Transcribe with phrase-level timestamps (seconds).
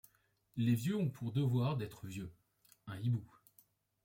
[0.55, 2.33] Les vieux ont pour devoir d'être vieux.
[2.87, 3.23] Un hibou